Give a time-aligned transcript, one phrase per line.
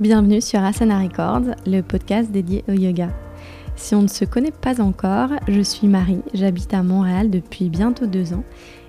[0.00, 3.10] Bienvenue sur Asana Records, le podcast dédié au yoga.
[3.76, 8.06] Si on ne se connaît pas encore, je suis Marie, j'habite à Montréal depuis bientôt
[8.06, 8.42] deux ans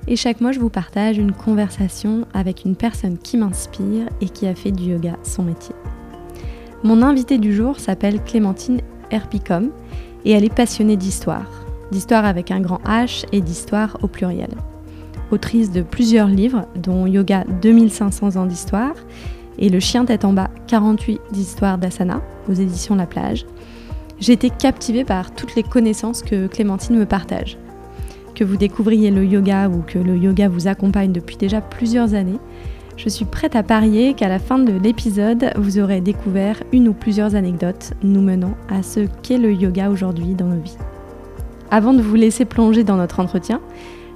[0.07, 4.47] et chaque mois je vous partage une conversation avec une personne qui m'inspire et qui
[4.47, 5.75] a fait du yoga son métier.
[6.81, 9.71] Mon invitée du jour s'appelle Clémentine Herpicom
[10.23, 14.51] et elle est passionnée d'histoire, d'histoire avec un grand H et d'histoire au pluriel.
[15.31, 18.93] Autrice de plusieurs livres, dont Yoga 2500 ans d'histoire
[19.61, 23.45] et Le chien tête en bas, 48 d'histoire d'Asana aux éditions La Plage,
[24.19, 27.57] j'ai été captivée par toutes les connaissances que Clémentine me partage.
[28.35, 32.39] Que vous découvriez le yoga ou que le yoga vous accompagne depuis déjà plusieurs années,
[32.97, 36.93] je suis prête à parier qu'à la fin de l'épisode, vous aurez découvert une ou
[36.93, 40.77] plusieurs anecdotes nous menant à ce qu'est le yoga aujourd'hui dans nos vies.
[41.71, 43.61] Avant de vous laisser plonger dans notre entretien,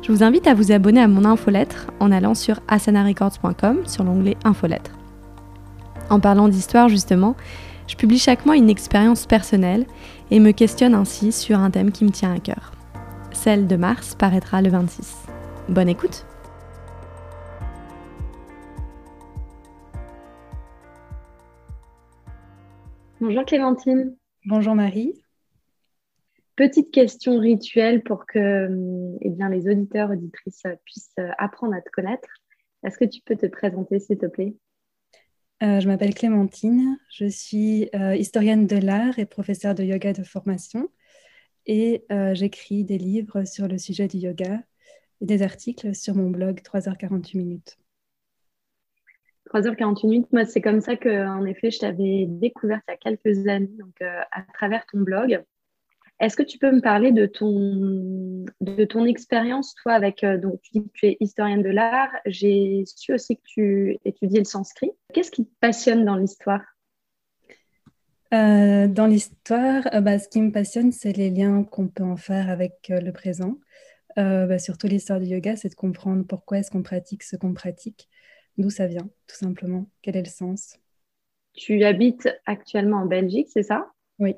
[0.01, 4.37] je vous invite à vous abonner à mon infolettre en allant sur asanarecords.com sur l'onglet
[4.43, 4.91] infolettre.
[6.09, 7.35] En parlant d'histoire justement,
[7.87, 9.85] je publie chaque mois une expérience personnelle
[10.31, 12.73] et me questionne ainsi sur un thème qui me tient à cœur.
[13.31, 15.15] Celle de mars paraîtra le 26.
[15.69, 16.25] Bonne écoute
[23.19, 24.15] Bonjour Clémentine.
[24.45, 25.13] Bonjour Marie.
[26.55, 28.69] Petite question rituelle pour que
[29.21, 32.29] eh bien, les auditeurs, auditrices puissent apprendre à te connaître.
[32.83, 34.55] Est-ce que tu peux te présenter s'il te plaît?
[35.65, 40.21] Euh, je m'appelle Clémentine, je suis euh, historienne de l'art et professeure de yoga de
[40.21, 40.89] formation.
[41.65, 44.61] Et euh, j'écris des livres sur le sujet du yoga
[45.21, 47.77] et des articles sur mon blog 3h48 minutes.
[49.51, 53.47] 3h48 minutes, moi c'est comme ça que effet je t'avais découverte il y a quelques
[53.47, 55.43] années donc à travers ton blog
[56.19, 60.61] est-ce que tu peux me parler de ton, de ton expérience, toi, avec, euh, donc
[60.61, 64.45] tu dis que tu es historienne de l'art, j'ai su aussi que tu étudies le
[64.45, 64.91] sanskrit.
[65.13, 66.61] Qu'est-ce qui te passionne dans l'histoire?
[68.33, 72.17] Euh, Dans l'histoire, euh, bah, ce qui me passionne, c'est les liens qu'on peut en
[72.17, 73.57] faire avec le présent.
[74.15, 78.07] Bah, surtout l'histoire du yoga, c'est de comprendre pourquoi est-ce qu'on pratique ce qu'on pratique,
[78.57, 80.77] d'où ça vient, tout simplement, quel est le sens?
[81.53, 83.91] Tu habites actuellement en Belgique, c'est ça?
[84.19, 84.35] Oui.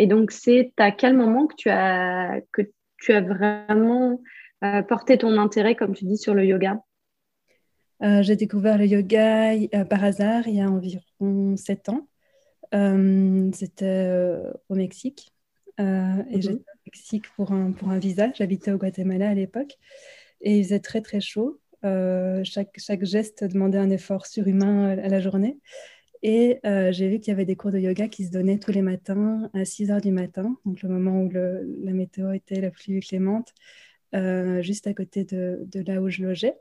[0.00, 2.62] Et donc, c'est à quel moment que tu as, que
[2.98, 4.22] tu as vraiment
[4.62, 6.80] euh, porté ton intérêt, comme tu dis, sur le yoga?
[8.04, 12.08] Euh, J'ai découvert le yoga euh, par hasard il y a environ sept ans.
[12.72, 14.38] C'était
[14.68, 15.32] au Mexique.
[15.78, 16.26] Et mhm.
[16.32, 18.28] j'étais au Mexique pour un, pour un visa.
[18.34, 19.78] J'habitais au Guatemala à l'époque.
[20.42, 21.58] Et il faisait très, très chaud.
[21.82, 25.58] chaque, chaque geste demandait un effort surhumain à la journée.
[26.22, 28.72] Et euh, j'ai vu qu'il y avait des cours de yoga qui se donnaient tous
[28.72, 32.70] les matins à 6 heures du matin, donc le moment où la météo était la
[32.70, 33.54] plus clémente,
[34.14, 36.56] euh, juste à côté de, là où je logeais,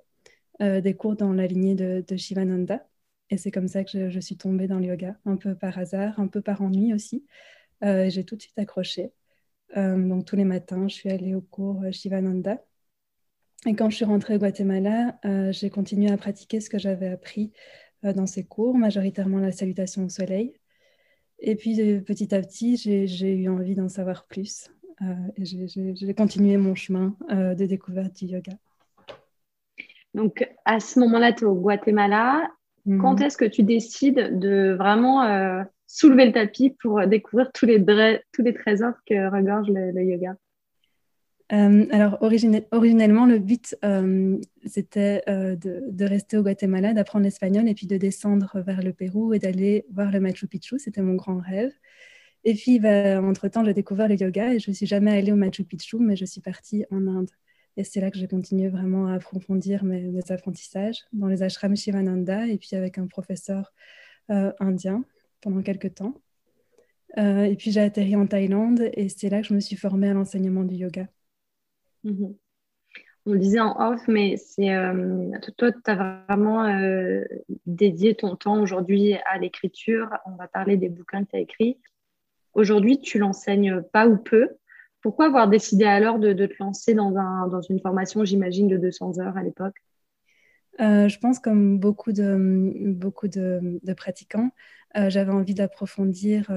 [0.61, 2.87] euh, des cours dans la lignée de, Shivananda.
[3.29, 6.19] Et c'est comme ça que je, suis tombée dans le yoga, un peu par hasard,
[6.19, 7.25] un peu par ennui aussi.
[7.81, 9.11] j'ai tout de suite accroché.
[9.75, 12.63] donc tous les matins, je suis allée au cours Shivananda.
[13.65, 15.19] Et quand je suis rentrée au Guatemala,
[15.51, 17.51] j'ai continué à pratiquer ce que j'avais appris
[18.03, 20.53] dans ces cours, majoritairement la salutation au soleil.
[21.39, 24.69] Et puis petit à petit, j'ai eu envie d'en savoir plus.
[25.01, 28.53] Euh, et j'ai continué mon chemin euh, de découverte du yoga.
[30.15, 32.49] Donc à ce moment-là, tu es au Guatemala.
[32.85, 33.01] Mhm.
[33.01, 37.83] Quand est-ce que tu décides de vraiment soulever le tapis pour découvrir tous les,
[38.31, 40.35] tous les trésors que regorge le yoga?
[41.53, 47.73] Euh, alors, originellement, le but, euh, c'était euh, de, rester au Guatemala, d'apprendre l'espagnol et
[47.73, 50.77] puis de descendre vers le Pérou et d'aller voir le Machu Picchu.
[50.77, 51.71] C'était mon grand rêve.
[52.43, 55.35] Et puis, bah, entre-temps, j'ai découvert le yoga et je ne suis jamais allée au
[55.35, 57.29] Machu Picchu, mais je suis partie en Inde.
[57.77, 61.75] Et c'est là que j'ai continué vraiment à approfondir mes, mes, apprentissages dans les ashrams
[61.75, 63.73] Shivananda et puis avec un professeur
[64.59, 65.05] indien
[65.41, 66.15] pendant quelques temps.
[67.17, 70.13] et puis j'ai atterri en Thaïlande et c'est là que je me suis formée à
[70.13, 71.07] l'enseignement du yoga.
[72.03, 72.35] Mhm.
[73.25, 77.25] On disait en off, mais c'est euh, toi, tu as vraiment euh,
[77.65, 80.09] dédié ton temps aujourd'hui à l'écriture.
[80.25, 81.77] On va parler des bouquins que tu as écrits.
[82.53, 84.51] Aujourd'hui, tu l'enseignes pas ou peu.
[85.01, 89.35] Pourquoi avoir décidé alors de, te lancer dans, dans une formation, j'imagine, de 200 heures
[89.35, 89.75] à l'époque?
[90.79, 92.37] Euh, je pense comme beaucoup de,
[92.93, 94.51] beaucoup de, pratiquants,
[94.95, 96.51] j'avais envie d'approfondir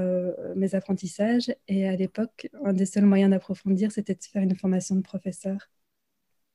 [0.56, 4.96] mes apprentissages et à l'époque, un des seuls moyens d'approfondir, c'était de faire une formation
[4.96, 5.58] de professeur.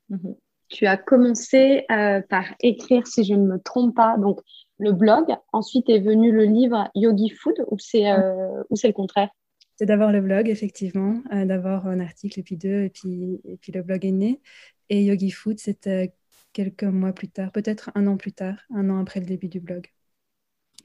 [0.09, 0.35] Mhm.
[0.69, 4.39] Tu as commencé par écrire, si je ne me trompe pas, donc
[4.79, 5.25] le blog.
[5.53, 9.29] Ensuite est venu le livre Yogi Food, ou c'est le contraire?
[9.77, 13.71] C'est d'abord le blog, effectivement, d'abord un article et puis deux, et puis, et puis
[13.71, 14.41] le blog est né.
[14.89, 16.13] Et Yogi Food, c'était
[16.55, 19.59] quelques mois plus tard, peut-être un an plus tard, un an après le début du
[19.59, 19.85] blog.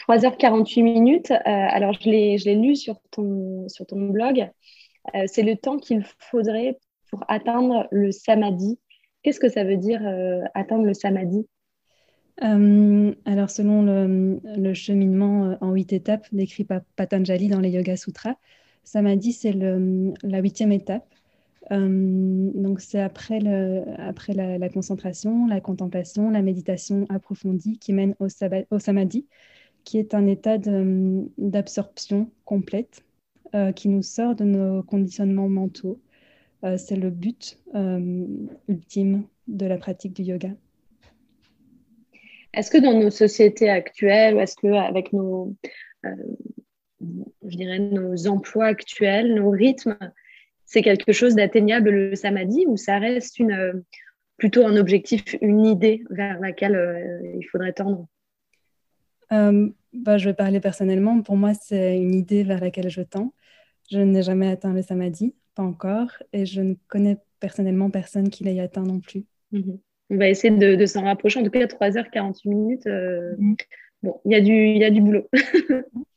[0.00, 1.31] 3h48 minutes.
[1.31, 4.50] alors, je l'ai lu sur ton, sur ton blog.
[5.26, 6.78] C'est le temps qu'il faudrait
[7.11, 8.78] pour atteindre le samadhi.
[9.22, 10.00] Qu'est-ce que ça veut dire
[10.55, 11.46] atteindre le samadhi?
[12.40, 18.37] Alors, selon le, cheminement en huit étapes décrit par Patanjali dans les Yoga Sutras,
[18.82, 21.14] Samadhi, c'est la huitième étape.
[21.73, 23.41] Euh, donc, c'est après,
[23.99, 28.29] après la, concentration, la contemplation, la méditation approfondie qui mène au,
[28.79, 29.27] samadhi,
[29.85, 33.03] qui est un état d'absorption complète
[33.55, 36.01] euh, qui nous sort de nos conditionnements mentaux.
[36.65, 37.59] Euh, c'est le but
[38.69, 40.51] ultime de la pratique du yoga.
[42.53, 45.55] Est-ce que dans nos sociétés actuelles, ou est-ce qu'avec nos,
[46.03, 49.97] je dirais, nos emplois actuels, nos rythmes,
[50.70, 53.72] c'est quelque chose d'atteignable le samadhi ou ça reste une, euh,
[54.37, 58.06] plutôt un objectif, une idée vers laquelle euh, il faudrait tendre?
[59.32, 61.22] Euh, bah, Je vais parler personnellement.
[61.22, 63.34] Pour moi, c'est une idée vers laquelle je tends.
[63.90, 68.44] Je n'ai jamais atteint le samadhi, pas encore, et je ne connais personnellement personne qui
[68.44, 69.25] l'ait atteint non plus.
[69.50, 69.81] Mhm.
[70.11, 71.40] On va essayer de, s'en rapprocher.
[71.40, 72.87] En tout cas, 3h48 minutes.
[72.87, 73.56] Mhm.
[74.05, 75.28] Bon, il y a du boulot.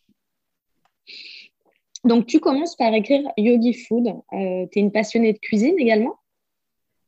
[2.03, 4.07] Donc, tu commences par écrire Yogi Food.
[4.07, 6.15] Euh, tu es une passionnée de cuisine également?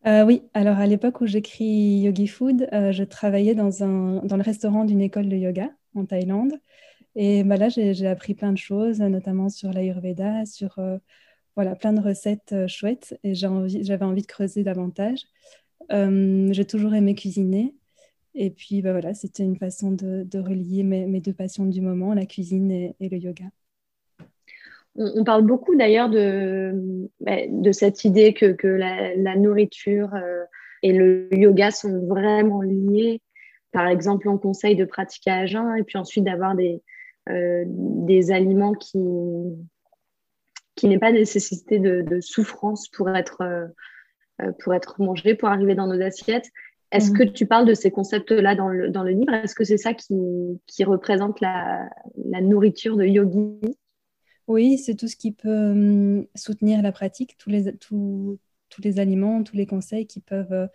[0.07, 4.37] Euh, Oui, alors à l'époque où j'écris Yogi Food, euh, je travaillais dans, un, dans
[4.37, 6.53] le restaurant d'une école de yoga en Thaïlande.
[7.15, 10.79] Et bah, là, j'ai appris plein de choses, notamment sur l'Ayurveda, sur
[11.55, 13.17] voilà, plein de recettes chouettes.
[13.23, 15.25] Et j'avais envie, envie de creuser davantage.
[15.89, 17.73] j'ai toujours aimé cuisiner.
[18.33, 22.25] Et puis, bah, voilà, c'était une façon de, relier mes, deux passions du moment, la
[22.25, 23.45] cuisine et le yoga.
[24.97, 26.73] On, parle beaucoup d'ailleurs de,
[27.19, 30.43] bah, de cette idée que, que la, nourriture euh,
[30.83, 33.21] et le yoga sont vraiment liés.
[33.71, 36.81] Par exemple, on conseille de pratiquer à jeun et puis ensuite d'avoir des,
[37.29, 38.99] euh, des aliments qui,
[40.75, 45.75] qui n'aient pas nécessité de, de, souffrance pour être, euh, pour être mangés, pour arriver
[45.75, 46.49] dans nos assiettes.
[46.91, 47.17] Est-ce mmh.
[47.17, 49.33] que tu parles de ces concepts-là dans le, dans le livre?
[49.33, 50.15] Est-ce que c'est ça qui,
[50.67, 51.89] qui représente la,
[52.29, 53.59] la nourriture de yogi?
[54.47, 58.39] Oui, c'est tout ce qui peut hum, soutenir la pratique, tous les, tous
[58.83, 60.67] les aliments, tous les conseils qui peuvent euh,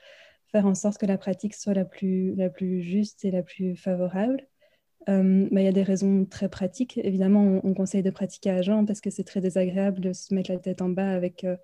[0.49, 3.77] faire en sorte que la pratique soit la plus, la plus juste et la plus
[3.77, 4.47] favorable.
[5.07, 6.99] Hum, bah, il y a des raisons très pratiques.
[6.99, 10.51] Évidemment, on, conseille de pratiquer à jeun parce que c'est très désagréable de se mettre
[10.51, 11.57] la tête en bas avec euh,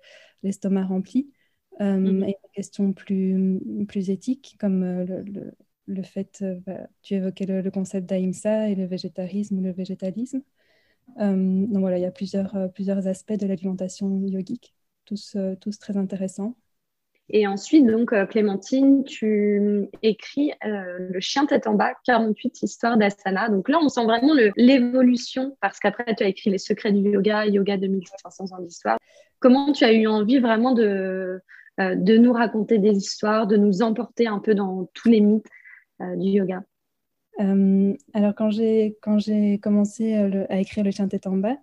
[0.43, 1.31] l'estomac rempli.
[1.79, 2.23] Hum, mmh.
[2.23, 5.53] Et des questions plus, plus éthiques, comme euh, le,
[5.85, 10.41] le, fait, bah, tu évoquais le, le concept d'Aïmsa et le végétarisme ou le végétalisme.
[11.19, 14.75] Euh, donc voilà, il y a plusieurs, euh, aspects de l'alimentation yogique,
[15.05, 16.55] tous, euh, tous très intéressants.
[17.29, 23.49] Et ensuite, donc, Clémentine, tu écris Le chien tête en bas, 48 histoires d'asana.
[23.49, 27.45] Donc là, on sent vraiment l'évolution, parce qu'après, tu as écrit Les secrets du yoga,
[27.45, 28.97] Yoga 2500 ans d'histoire.
[29.39, 31.41] Comment tu as eu envie vraiment de
[31.77, 35.51] nous raconter des histoires, de nous emporter un peu dans tous les mythes
[35.99, 36.63] du yoga?
[37.39, 41.57] Euh, alors, quand j'ai, quand j'ai commencé euh, à écrire Le chien tête en bas,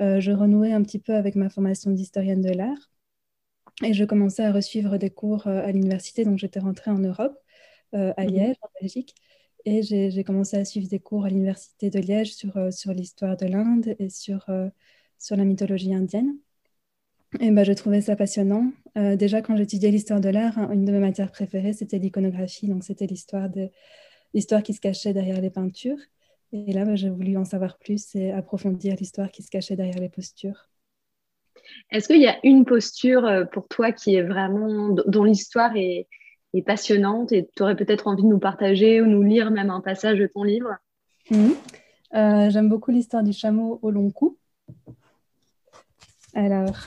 [0.00, 2.90] euh, je renouais un petit peu avec ma formation d'historienne de l'art
[3.82, 6.24] et je commençais à resuivre des cours à l'université.
[6.24, 7.36] Donc, j'étais rentrée en Europe,
[7.92, 8.30] à mhm.
[8.30, 9.14] Liège, en Belgique,
[9.64, 13.46] et j'ai, commencé à suivre des cours à l'université de Liège sur, sur l'histoire de
[13.46, 14.46] l'Inde et sur,
[15.18, 16.36] sur la mythologie indienne.
[17.40, 18.72] Et ben, je trouvais ça passionnant.
[18.94, 22.68] déjà, quand j'étudiais l'histoire de l'art, une de mes matières préférées, c'était l'iconographie.
[22.68, 23.70] Donc, c'était l'histoire de,
[24.36, 25.98] l'histoire qui se cachait derrière les peintures.
[26.52, 29.98] Et là, bah, j'ai voulu en savoir plus et approfondir l'histoire qui se cachait derrière
[29.98, 30.68] les postures.
[31.90, 36.06] Est-ce qu'il y a une posture euh, pour toi qui est vraiment, dont l'histoire est,
[36.64, 40.18] passionnante et tu aurais peut-être envie de nous partager ou nous lire même un passage
[40.18, 40.74] de ton livre?
[41.30, 41.54] Mhm.
[42.14, 44.38] euh, J'aime beaucoup l'histoire du chameau au long cou.
[46.32, 46.78] Alors,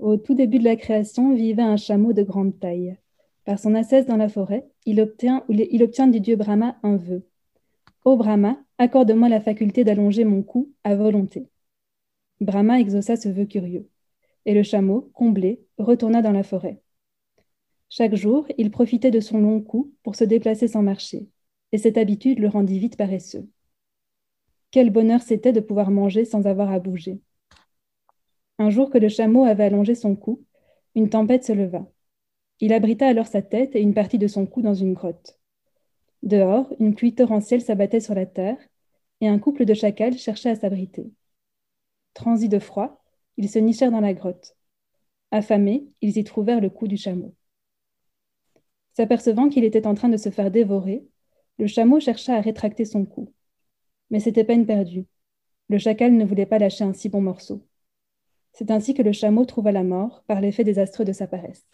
[0.00, 2.96] au tout début de la création vivait un chameau de grande taille.
[3.44, 7.26] Par son assesse dans la forêt, il obtient, il obtient du dieu Brahma un vœu.
[8.04, 11.48] Ô Brahma, accorde-moi la faculté d'allonger mon cou à volonté.
[12.40, 13.88] Brahma exauça ce vœu curieux.
[14.46, 16.80] Et le chameau, comblé, retourna dans la forêt.
[17.88, 21.28] Chaque jour, il profitait de son long cou pour se déplacer sans marcher,
[21.72, 23.48] et cette habitude le rendit vite paresseux.
[24.70, 27.20] Quel bonheur c'était de pouvoir manger sans avoir à bouger.
[28.58, 30.42] Un jour que le chameau avait allongé son cou,
[30.94, 31.86] une tempête se leva.
[32.60, 35.38] Il abrita alors sa tête et une partie de son cou dans une grotte.
[36.22, 38.58] Dehors, une pluie torrentielle s'abattait sur la terre,
[39.20, 41.10] et un couple de chacals cherchait à s'abriter.
[42.14, 43.02] Transis de froid,
[43.36, 44.56] ils se nichèrent dans la grotte.
[45.30, 47.34] Affamés, ils y trouvèrent le cou du chameau.
[48.96, 51.04] S'apercevant qu'il était en train de se faire dévorer,
[51.58, 53.32] Le chameau chercha à rétracter son cou.
[54.10, 55.06] Mais c'était peine perdue.
[55.68, 57.64] Le chacal ne voulait pas lâcher un si bon morceau.
[58.52, 61.64] C'est ainsi que le chameau trouva la mort par l'effet désastreux de sa paresse.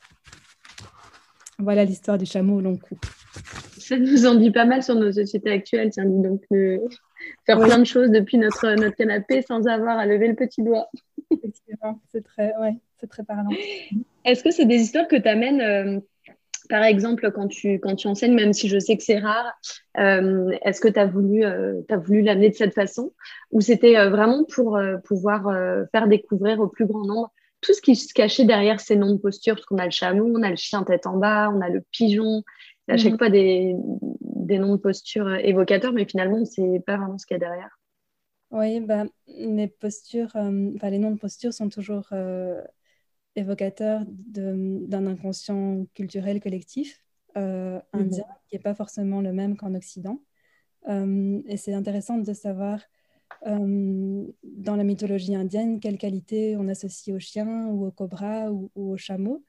[1.60, 2.98] Voilà l'histoire du chameau au long cou.
[3.78, 6.42] Ça nous en dit pas mal sur nos sociétés actuelles, tiens, donc
[7.46, 10.88] faire plein de choses depuis notre, notre canapé sans avoir à lever le petit doigt.
[11.30, 12.76] Effectivement, c'est très, ouais,
[13.08, 13.50] très parlant.
[14.24, 16.00] Est-ce que c'est des histoires que tu amènes euh,
[16.70, 19.52] par exemple, quand tu, quand tu enseignes, même si je sais que c'est rare,
[19.98, 23.12] euh, est-ce que tu as voulu, euh, voulu l'amener de cette façon?
[23.50, 25.52] Ou c'était euh, vraiment pour pouvoir
[25.90, 29.18] faire découvrir au plus grand nombre tout ce qui se cachait derrière ces noms de
[29.18, 31.68] postures Parce qu'on a le chameau, on a le chien tête en bas, on a
[31.68, 32.42] le pigeon.
[32.88, 33.18] À chaque mhm.
[33.18, 33.76] fois des,
[34.22, 37.78] des, noms de postures évocateurs, mais finalement, c'est pas vraiment ce qu'il y a derrière.
[38.50, 42.08] Oui, bah, les postures, les noms de postures sont toujours
[43.36, 47.00] évocateur d'un inconscient culturel collectif
[47.36, 48.00] euh, mhm.
[48.00, 50.20] indien, qui n'est pas forcément le même qu'en Occident.
[50.88, 52.99] Euh, et c'est intéressant de savoir euh,
[53.44, 58.96] dans la mythologie indienne quelle qualité on associe au chien ou au cobra ou, au
[58.96, 59.44] chameau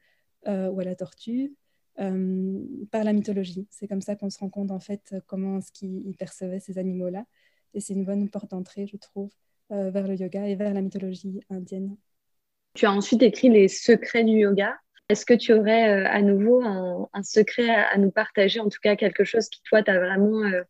[0.46, 1.54] ou à la tortue
[1.96, 3.68] par la mythologie.
[3.70, 7.26] C'est comme ça qu'on se rend compte en fait comment est-ce qu'ils percevaient ces animaux-là.
[7.74, 9.32] Et c'est une bonne porte d'entrée, je trouve,
[9.70, 11.98] vers le yoga et vers la mythologie indienne.
[12.74, 14.78] Tu as ensuite écrit Les secrets du yoga.
[15.10, 18.96] Est-ce que tu aurais euh, à nouveau un, secret à, nous partager, en tout cas
[18.96, 20.44] quelque chose qui, toi, t'as vraiment.
[20.44, 20.64] Euh,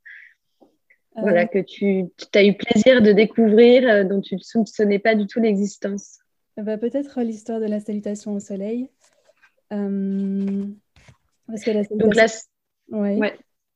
[1.15, 1.45] voilà, euh.
[1.45, 6.19] que tu, as eu plaisir de découvrir, dont tu ne soupçonnais pas du tout l'existence
[6.57, 8.89] bah, Peut-être l'histoire de la salutation au soleil.
[9.69, 9.79] parce
[11.63, 12.15] que la Donc,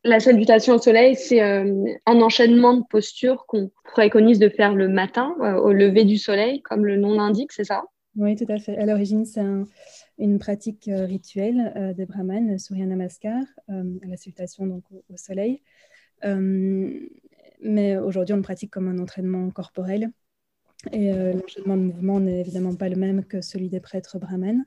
[0.03, 5.35] la salutation au soleil, c'est un enchaînement de postures qu'on préconise de faire le matin,
[5.39, 7.83] au lever du soleil, comme le nom l'indique, c'est ça?
[8.15, 8.77] Oui, tout à fait.
[8.77, 9.41] À l'origine, c'est
[10.17, 15.61] une pratique euh, rituelle euh, des brahmanes, Surya Namaskar, euh, la salutation donc, au, soleil.
[17.61, 20.11] Mais aujourd'hui, on le pratique comme un entraînement corporel.
[20.91, 24.65] Et l'enchaînement de mouvement n'est évidemment pas le même que celui des prêtres brahmanes.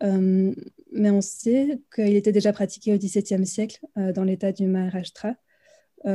[0.00, 5.34] mais on sait qu'il était déjà pratiqué au XVIIe siècle dans l'état du Maharashtra.
[6.06, 6.10] et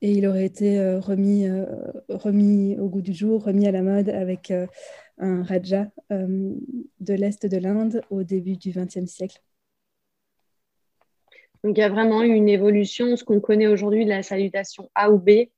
[0.00, 1.48] il aurait été remis,
[2.78, 4.52] au goût du jour, remis à la mode avec
[5.18, 6.54] un raja euh,
[7.00, 9.40] de l'Est de l'Inde au début du XXe siècle.
[11.64, 13.16] Donc il y a vraiment eu une évolution.
[13.16, 15.48] Ce qu'on connaît aujourd'hui de la salutation A ou B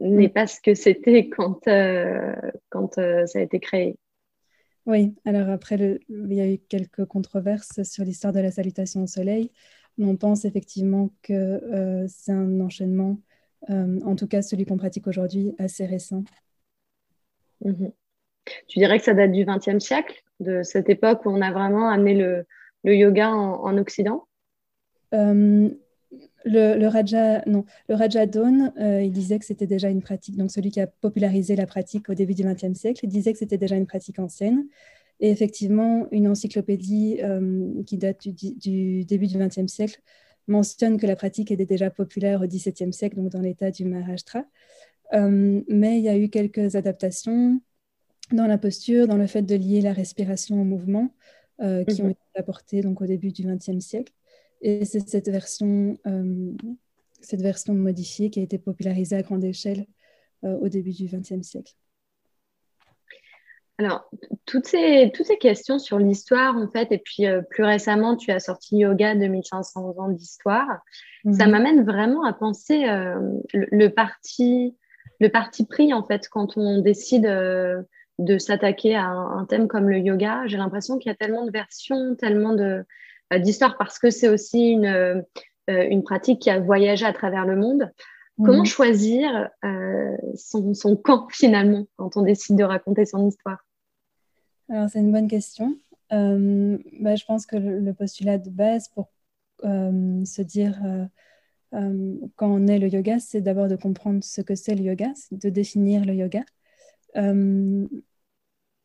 [0.00, 2.34] n'est pas ce que c'était quand, euh,
[2.68, 3.96] quand euh, ça a été créé.
[4.84, 9.06] Oui, alors après, il y a eu quelques controverses sur l'histoire de la salutation au
[9.06, 9.52] soleil.
[9.98, 13.20] On pense effectivement que c'est un enchaînement,
[13.68, 16.24] en tout cas celui qu'on pratique aujourd'hui, assez récent.
[17.64, 17.92] Mhm.
[18.68, 21.88] Tu dirais que ça date du XXe siècle, de cette époque où on a vraiment
[21.88, 22.46] amené le,
[22.84, 24.26] yoga en, Occident?
[25.14, 25.70] Euh,
[26.44, 30.50] le, Raja, non, le Raja Dawn, euh, il disait que c'était déjà une pratique, donc
[30.50, 33.58] celui qui a popularisé la pratique au début du XXe siècle, il disait que c'était
[33.58, 34.66] déjà une pratique ancienne.
[35.20, 40.00] Et effectivement, une encyclopédie euh, qui date du, début du XXe siècle
[40.48, 44.44] mentionne que la pratique était déjà populaire au XVIIe siècle, donc dans l'état du Maharashtra.
[45.12, 47.60] mais il y a eu quelques adaptations,
[48.32, 51.14] dans la posture, dans le fait de lier la respiration au mouvement,
[51.60, 52.10] qui ont mhm.
[52.10, 54.12] été apportés donc, au début du XXe siècle.
[54.62, 56.52] Et c'est cette version, euh,
[57.20, 59.86] cette version modifiée qui a été popularisée à grande échelle
[60.44, 61.74] euh, au début du XXe siècle.
[63.78, 64.08] Alors,
[64.46, 68.38] toutes ces, toutes ces questions sur l'histoire, en fait, et puis plus récemment, tu as
[68.38, 70.68] sorti Yoga 2500 ans d'histoire,
[71.32, 71.50] ça mhm.
[71.50, 72.84] m'amène vraiment à penser
[73.52, 74.76] le, parti,
[75.18, 77.26] le parti pris, en fait, quand on décide
[78.18, 80.42] de s'attaquer à un, thème comme le yoga.
[80.46, 82.84] J'ai l'impression qu'il y a tellement de versions, tellement de,
[83.32, 85.22] euh, d'histoires, parce que c'est aussi une, euh,
[85.66, 87.90] une pratique qui a voyagé à travers le monde.
[88.38, 88.66] Comment mhm.
[88.66, 93.64] choisir euh, son, son, camp finalement quand on décide de raconter son histoire?
[94.70, 95.76] Alors c'est une bonne question.
[96.10, 99.08] Bah, je pense que le, postulat de base pour
[99.62, 100.78] se dire
[101.70, 105.48] quand on est le yoga, c'est d'abord de comprendre ce que c'est le yoga, de
[105.48, 106.42] définir le yoga.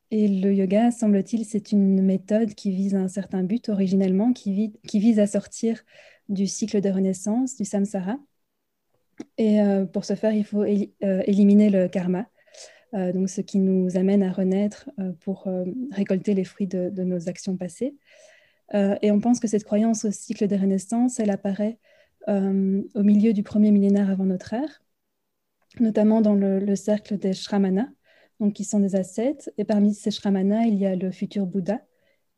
[0.09, 5.19] Et le yoga, semble-t-il, c'est une méthode qui vise un certain but originellement, qui, vise
[5.19, 5.83] à sortir
[6.29, 8.17] du cycle de renaissance, du samsara.
[9.37, 12.29] Et euh, pour ce faire, il faut euh, éliminer le karma,
[12.93, 15.49] euh, donc ce qui nous amène à renaître pour
[15.91, 17.95] récolter les fruits de, nos actions passées.
[18.73, 21.79] et on pense que cette croyance au cycle de renaissance, elle apparaît
[22.27, 24.81] au milieu du premier millénaire avant notre ère,
[25.79, 27.89] notamment dans le, le cercle des Shramana,
[28.39, 29.51] donc qui sont des ascètes.
[29.57, 31.81] Et parmi ces shramana, il y a le futur Bouddha,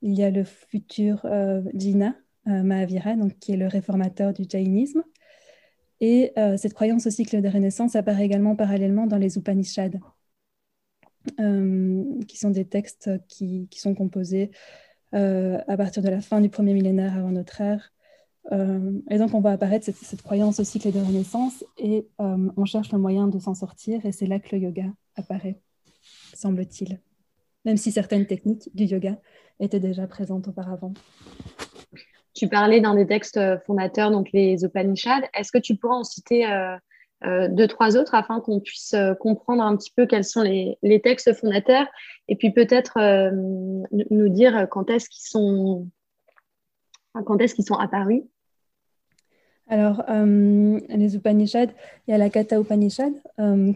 [0.01, 2.15] il y a le futur euh, Jina
[2.47, 5.03] euh, Mahavira, donc, qui est le réformateur du jainisme.
[6.01, 9.99] Et cette croyance au cycle de renaissance apparaît également parallèlement dans les Upanishads,
[11.35, 14.51] qui sont des textes qui, sont composés
[15.11, 17.91] à partir de la fin du premier millénaire avant notre ère.
[18.49, 22.93] et donc, on voit apparaître cette, cette, croyance au cycle de renaissance et on cherche
[22.93, 24.05] le moyen de s'en sortir.
[24.05, 24.85] Et c'est là que le yoga
[25.17, 25.59] apparaît,
[26.39, 26.99] semble-t-il,
[27.65, 29.17] même si certaines techniques du yoga
[29.59, 30.93] étaient déjà présentes auparavant.
[32.33, 35.27] Tu parlais d'un des textes euh, fondateurs, donc les Upanishads.
[35.33, 36.77] Est-ce que tu pourrais en citer euh,
[37.25, 41.33] euh, deux, trois autres afin qu'on puisse comprendre un petit peu quels sont les, textes
[41.33, 41.87] fondateurs
[42.29, 42.97] et puis peut-être
[43.91, 45.89] nous dire quand est-ce qu'ils sont,
[47.25, 48.23] quand est-ce qu'ils sont apparus?
[49.67, 51.73] Alors, les Upanishads,
[52.07, 53.13] il y a la Katha Upanishad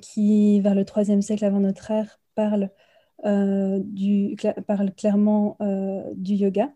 [0.02, 2.70] qui, vers le 3 siècle avant notre ère, parle,
[3.24, 4.36] du,
[4.68, 5.58] parle clairement
[6.16, 6.74] du yoga.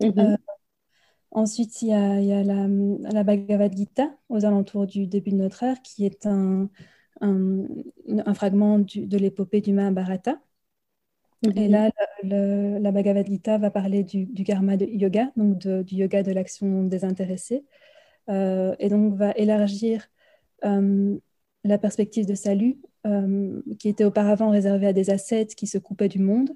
[0.00, 0.36] Mm-hmm.
[1.32, 6.04] Ensuite, il y a, la, Bhagavad Gita aux alentours du début de notre ère, qui
[6.04, 6.68] est un,
[7.22, 10.40] un, fragment de l'épopée du Mahabharata.
[11.56, 11.90] Et là,
[12.22, 17.64] la Bhagavad Gita va parler du, karma de yoga, donc du yoga de l'action désintéressée,
[18.28, 20.06] euh, et donc va élargir
[20.64, 21.18] euh,
[21.64, 26.08] la perspective de salut euh, qui était auparavant réservée à des ascètes qui se coupaient
[26.08, 26.50] du monde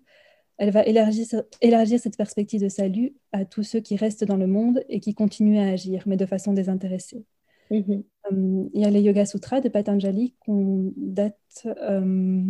[0.58, 1.26] elle va élargir,
[1.60, 5.14] élargir, cette perspective de salut à tous ceux qui restent dans le monde et qui
[5.14, 7.24] continuent à agir, mais de façon désintéressée.
[7.70, 8.04] Mhm.
[8.32, 12.42] Euh, il y a les Yoga Sutras de Patanjali qu'on date, euh,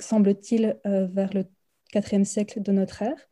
[0.00, 1.44] semble-t-il, euh, vers le
[1.92, 3.28] 4e siècle de notre ère.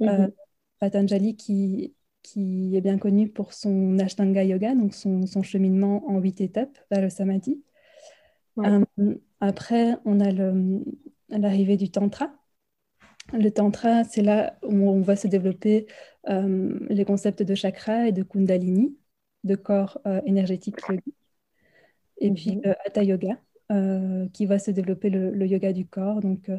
[0.00, 0.32] Mhm.
[0.78, 6.18] Patanjali qui, qui est bien connu pour son Ashtanga Yoga, donc son, son cheminement en
[6.18, 7.62] huit étapes vers le Samadhi.
[9.40, 10.30] Après, on a
[11.30, 12.32] l'arrivée du Tantra,
[13.32, 15.86] le tantra, c'est là où on va se développer
[16.28, 18.96] euh, les concepts de chakra et de kundalini,
[19.44, 21.14] de corps euh, énergétique yogique.
[22.18, 22.74] Et puis mhm.
[22.84, 23.38] hatha yoga,
[23.70, 26.20] euh, qui va se développer le, yoga du corps.
[26.20, 26.50] Donc,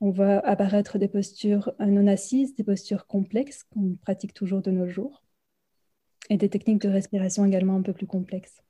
[0.00, 4.88] on va apparaître des postures non assises, des postures complexes qu'on pratique toujours de nos
[4.88, 5.22] jours,
[6.30, 8.62] et des techniques de respiration également un peu plus complexes.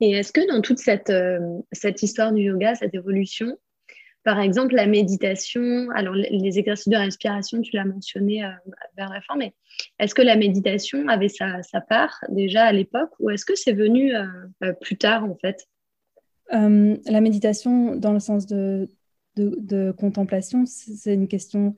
[0.00, 1.12] Et est-ce que dans toute cette,
[1.72, 3.56] cette histoire du yoga, cette évolution,
[4.24, 8.48] par exemple, la méditation, alors les exercices de respiration, tu l'as mentionné euh,
[8.96, 9.54] vers la fin, mais
[9.98, 14.16] est-ce que la méditation avait sa, part déjà à l'époque ou est-ce que c'est venu
[14.16, 14.24] euh,
[14.64, 15.68] euh, plus tard en fait?
[16.50, 18.88] La méditation, dans le sens de,
[19.36, 21.74] de, contemplation, c'est une question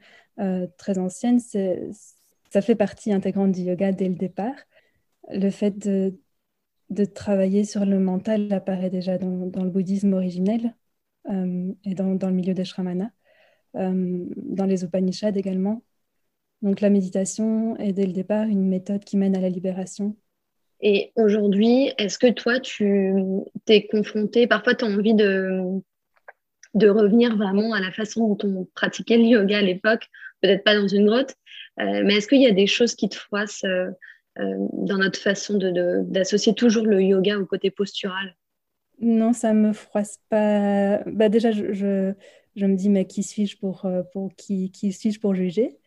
[0.77, 1.39] très ancienne.
[1.41, 4.57] Ça fait partie intégrante du yoga dès le départ.
[5.31, 6.19] Le fait de,
[6.91, 10.75] de travailler sur le mental apparaît déjà dans, le bouddhisme originel.
[11.31, 13.11] Euh, et dans, le milieu des Shramana,
[13.75, 15.83] euh, dans les Upanishads également.
[16.63, 20.17] Donc la méditation est dès le départ une méthode qui mène à la libération.
[20.81, 23.13] Et aujourd'hui, est-ce que toi, tu
[23.65, 25.81] t'es confronté, parfois tu as envie de,
[26.75, 30.07] de revenir vraiment à la façon dont on pratiquait le yoga à l'époque,
[30.43, 31.35] peut-être pas dans une grotte,
[31.81, 33.65] euh, mais est-ce qu'il y a des choses qui te froissent
[34.39, 38.37] dans notre façon d'associer de, toujours le yoga au côté postural
[38.99, 41.03] non, ça me froisse pas.
[41.05, 41.73] Bah, déjà, je,
[42.55, 45.79] je, me dis, mais qui suis-je pour, euh, pour, qui, qui suis-je pour juger?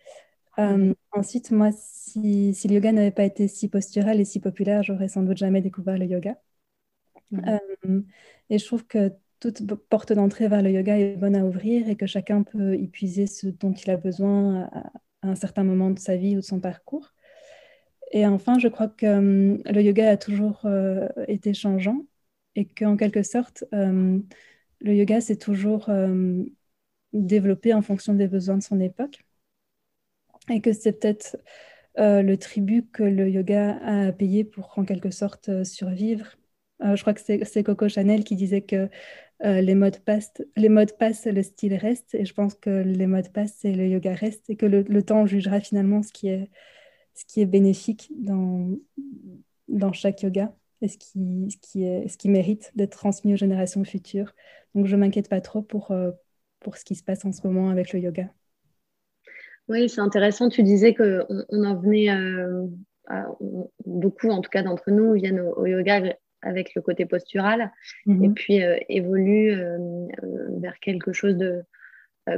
[0.60, 0.96] Euh, mhm.
[1.12, 5.08] Ensuite, moi, si, si le yoga n'avait pas été si postural et si populaire, j'aurais
[5.08, 6.38] sans doute jamais découvert le yoga.
[7.32, 7.60] Mhm.
[7.86, 8.02] Euh,
[8.50, 11.96] et je trouve que toute porte d'entrée vers le yoga est bonne à ouvrir et
[11.96, 16.00] que chacun peut y puiser ce dont il a besoin à, un certain moment de
[16.00, 17.14] sa vie ou de son parcours.
[18.12, 20.67] Et enfin, je crois que le yoga a toujours
[21.28, 22.06] été changeant
[22.56, 24.19] et qu'en quelque sorte, euh,
[24.82, 26.43] le yoga s'est toujours euh,
[27.13, 29.22] développé en fonction des besoins de son époque
[30.50, 31.38] et que c'est peut-être
[32.00, 36.38] euh, le tribut que le yoga a payé pour en quelque sorte survivre.
[36.82, 38.89] je crois que c'est Coco Chanel qui disait que
[39.41, 43.32] les modes passent, les modes passent, le style reste, et je pense que les modes
[43.32, 46.50] passent et le yoga reste, et que le, temps jugera finalement ce qui est,
[47.20, 48.78] ce qui est bénéfique dans,
[49.68, 53.38] dans chaque yoga et ce qui, ce qui, est, ce qui mérite d'être transmis aux
[53.38, 54.34] générations futures.
[54.74, 56.12] Donc je ne m'inquiète pas trop pour, euh,
[56.62, 58.30] pour ce qui se passe en ce moment avec le yoga.
[59.68, 60.48] Oui, c'est intéressant.
[60.48, 62.68] Tu disais qu'on on en venait, euh,
[63.86, 67.70] beaucoup en tout cas d'entre nous viennent au, yoga avec le côté postural
[68.06, 68.24] mhm.
[68.24, 69.62] et puis euh, évoluent
[70.62, 71.64] vers quelque chose de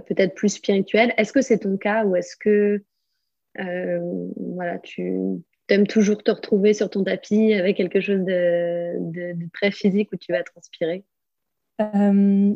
[0.07, 1.13] peut-être plus spirituel.
[1.17, 2.83] Est-ce que c'est ton cas ou est-ce que
[3.55, 10.11] voilà, tu, aimes toujours te retrouver sur ton tapis avec quelque chose de, très physique
[10.11, 11.05] où tu vas transpirer
[11.81, 12.53] euh,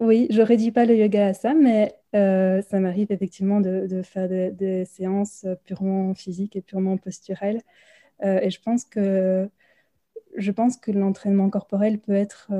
[0.00, 4.02] Oui, je ne rédis pas le yoga à ça, mais euh, ça m'arrive effectivement de,
[4.02, 7.60] faire des, séances purement physiques et purement posturelles.
[8.24, 9.48] Euh, et je pense que
[10.36, 12.50] je pense que l'entraînement corporel peut être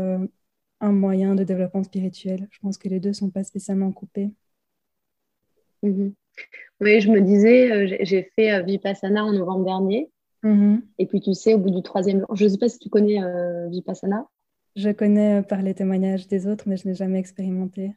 [0.80, 2.48] un moyen de développement spirituel.
[2.50, 4.30] Je pense que les deux ne sont pas spécialement coupés.
[5.82, 6.14] Mhm.
[6.80, 10.10] Oui, je me disais, j'ai fait Vipassana en novembre dernier.
[10.42, 10.82] Mhm.
[10.98, 12.88] Et puis, tu sais, au bout du troisième jour, je ne sais pas si tu
[12.88, 13.20] connais
[13.70, 14.26] Vipassana.
[14.74, 17.92] Je connais par les témoignages des autres, mais je n'ai jamais expérimenté.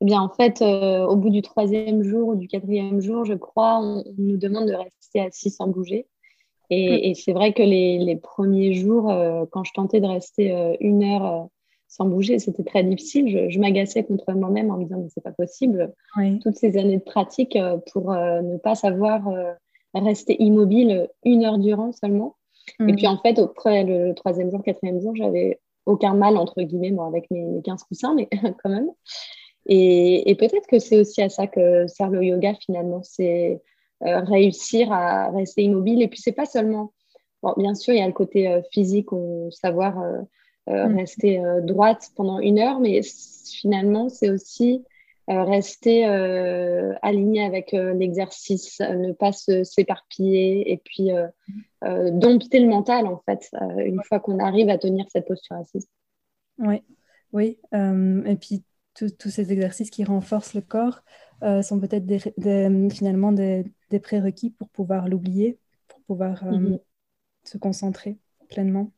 [0.00, 3.34] Eh bien, en fait, euh, au bout du troisième jour ou du quatrième jour, je
[3.34, 6.06] crois, on, nous demande de rester assis sans bouger.
[6.70, 11.02] Et, c'est vrai que les, premiers jours, euh, quand je tentais de rester euh, une
[11.02, 11.48] heure
[11.88, 13.48] sans bouger, c'était très difficile.
[13.50, 15.92] Je, m'agaçais contre moi-même en me disant, mais c'est pas possible.
[16.42, 17.58] Toutes ces années de pratique
[17.92, 19.28] pour ne pas savoir
[19.94, 22.36] rester immobile une heure durant seulement.
[22.80, 22.96] Et mm.
[22.96, 27.06] puis, en fait, après le troisième jour, quatrième jour, j'avais aucun mal, entre guillemets, moi,
[27.06, 28.28] avec mes, mes 15 coussins, mais
[28.62, 28.90] quand même.
[29.68, 33.60] Et, peut-être que c'est aussi à ça que sert le yoga finalement, c'est
[34.02, 36.02] euh, réussir à rester immobile.
[36.02, 36.92] Et puis c'est pas seulement,
[37.42, 40.20] bon, bien sûr, il y a le côté euh, physique, on, savoir euh,
[40.68, 40.96] mm.
[40.96, 44.84] rester droite pendant une heure, mais finalement c'est aussi
[45.26, 46.04] rester
[47.02, 51.10] aligné avec l'exercice, ne pas s'éparpiller et puis
[51.82, 55.86] dompter le mental en fait, une fois qu'on arrive à tenir cette posture assise.
[56.58, 56.82] Oui,
[57.32, 57.58] oui.
[57.72, 58.62] et puis
[58.94, 61.02] tous ces exercices qui renforcent le corps
[61.42, 62.06] euh, sont peut-être
[62.92, 63.64] finalement des,
[64.02, 66.78] prérequis pour pouvoir l'oublier, pour pouvoir euh, mhm.
[67.44, 68.90] se concentrer pleinement.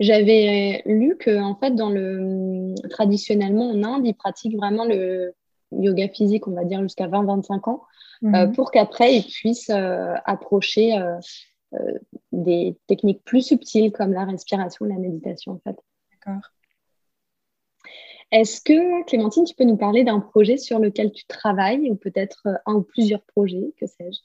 [0.00, 5.34] J'avais lu que en fait dans le traditionnellement en Inde ils pratiquent vraiment le
[5.72, 7.82] yoga physique on va dire jusqu'à 20-25 ans
[8.24, 8.52] euh, mhm.
[8.52, 10.96] pour qu'après ils puissent approcher
[12.32, 15.76] des techniques plus subtiles comme la respiration, la méditation en fait.
[16.12, 16.50] D'accord.
[18.32, 22.42] Est-ce que, Clémentine, tu peux nous parler d'un projet sur lequel tu travailles ou peut-être
[22.46, 24.18] euh, un ou plusieurs projets, que sais-je?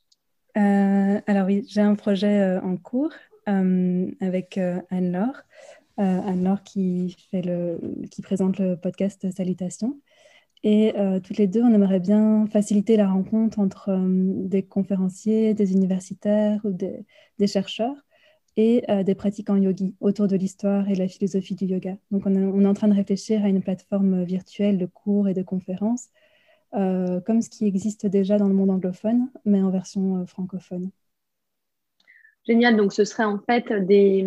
[0.60, 3.12] Euh, Alors oui, j'ai un projet euh, en cours
[3.46, 4.58] avec
[4.90, 5.44] Anne-Laure.
[5.98, 10.00] Anne-Laure qui, fait le, qui présente le podcast Salutations.
[10.64, 16.62] Et toutes les deux, on aimerait bien faciliter la rencontre entre des conférenciers, des universitaires
[16.64, 17.96] ou des, chercheurs
[18.58, 21.98] et euh, des pratiquants yogi autour de l'histoire et la philosophie du yoga.
[22.12, 25.44] Donc on, est en train de réfléchir à une plateforme virtuelle de cours et de
[25.44, 26.10] conférences,
[26.74, 30.92] euh, comme ce qui existe déjà dans le monde anglophone, mais en version euh, francophone.
[32.48, 34.26] Génial, donc ce serait en fait des,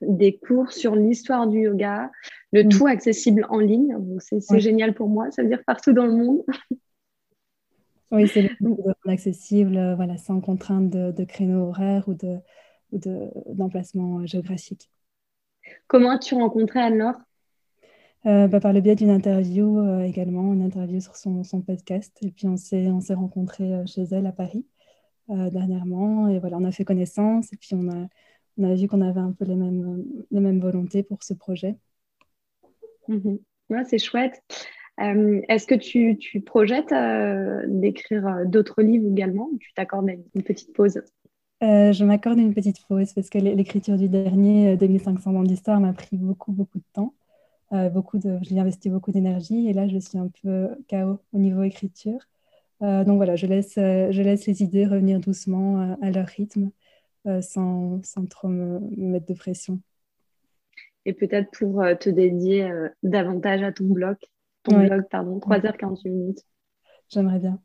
[0.00, 2.10] des cours sur l'histoire du yoga,
[2.52, 2.68] le mm.
[2.68, 3.96] tout accessible en ligne.
[4.18, 6.42] C'est génial pour moi, ça veut dire partout dans le monde.
[8.10, 8.48] Oui, c'est
[9.08, 12.38] accessible, voilà, sans contrainte de, de créneau horaire ou de,
[13.52, 14.90] d'emplacement euh, géographique.
[15.86, 17.18] Comment as-tu rencontré Anne-Laure?
[18.26, 22.16] Euh, bah, par le biais d'une interview euh, également, une interview sur son, podcast.
[22.22, 24.66] Et puis on s'est, on s'est rencontrés chez elle à Paris
[25.28, 26.28] dernièrement.
[26.28, 28.06] Et voilà, on a fait connaissance et puis on a,
[28.58, 31.76] on a vu qu'on avait un peu les mêmes, les mêmes volontés pour ce projet.
[33.08, 33.38] Mhm.
[33.86, 34.42] c'est chouette.
[34.98, 36.94] est-ce que tu, tu projettes
[37.68, 41.02] d'écrire d'autres livres également Tu t'accordes une petite pause?
[41.64, 45.80] Euh, je m'accorde une petite pause parce que l'écriture du dernier 2500 euh, ans d'histoire
[45.80, 47.14] m'a pris beaucoup, beaucoup de temps.
[47.72, 51.38] Euh, beaucoup de, j'ai investi beaucoup d'énergie et là, je suis un peu chaos au
[51.38, 52.20] niveau écriture.
[52.80, 56.70] Donc voilà, je laisse, je laisse les idées revenir doucement à leur rythme
[57.40, 59.80] sans, sans, trop me, mettre de pression.
[61.06, 62.70] Et peut-être pour te dédier
[63.02, 64.16] davantage à ton blog,
[64.64, 66.42] ton blog, pardon, 3h48 minutes.
[67.08, 67.58] J'aimerais bien.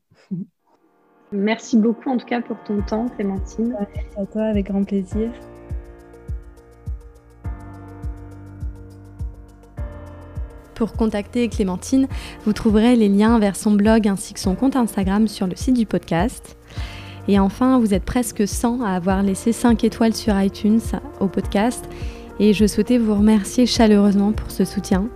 [1.32, 3.76] Merci beaucoup en tout cas pour ton temps, Clémentine.
[4.18, 5.32] À toi, avec grand plaisir.
[10.80, 12.08] Pour contacter Clémentine,
[12.46, 15.76] vous trouverez les liens vers son blog ainsi que son compte Instagram sur le site
[15.76, 16.56] du podcast.
[17.28, 20.80] Et enfin, vous êtes presque 100 à avoir laissé 5 étoiles sur iTunes
[21.20, 21.84] au podcast
[22.40, 25.10] et je souhaitais vous remercier chaleureusement pour ce soutien.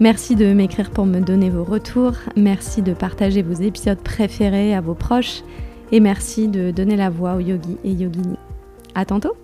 [0.00, 4.80] Merci de m'écrire pour me donner vos retours, merci de partager vos épisodes préférés à
[4.80, 5.42] vos proches
[5.92, 8.38] et merci de donner la voix aux yogis et yoginis.
[8.94, 9.36] À tantôt